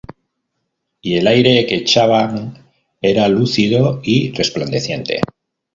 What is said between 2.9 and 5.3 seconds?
era lúcido y resplandeciente.